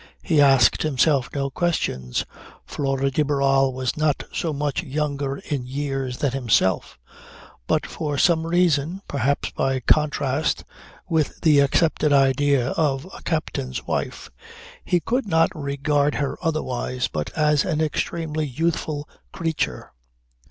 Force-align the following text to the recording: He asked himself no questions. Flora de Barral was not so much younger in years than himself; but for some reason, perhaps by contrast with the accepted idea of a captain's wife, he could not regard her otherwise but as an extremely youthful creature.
He 0.23 0.41
asked 0.41 0.81
himself 0.81 1.29
no 1.31 1.51
questions. 1.51 2.25
Flora 2.65 3.11
de 3.11 3.21
Barral 3.23 3.71
was 3.71 3.95
not 3.95 4.23
so 4.33 4.51
much 4.51 4.81
younger 4.81 5.37
in 5.37 5.67
years 5.67 6.17
than 6.17 6.31
himself; 6.31 6.97
but 7.67 7.85
for 7.85 8.17
some 8.17 8.47
reason, 8.47 9.03
perhaps 9.07 9.51
by 9.51 9.79
contrast 9.81 10.63
with 11.07 11.41
the 11.41 11.59
accepted 11.59 12.11
idea 12.11 12.69
of 12.69 13.05
a 13.15 13.21
captain's 13.21 13.85
wife, 13.85 14.31
he 14.83 14.99
could 14.99 15.27
not 15.27 15.51
regard 15.55 16.15
her 16.15 16.35
otherwise 16.41 17.07
but 17.07 17.29
as 17.37 17.63
an 17.63 17.79
extremely 17.79 18.47
youthful 18.47 19.07
creature. 19.31 19.91